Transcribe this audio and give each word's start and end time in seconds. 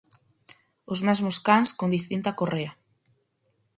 Os 0.93 0.99
mesmos 1.07 1.37
cans 1.47 1.69
con 1.79 1.89
distinta 1.97 2.37
correa. 2.39 2.71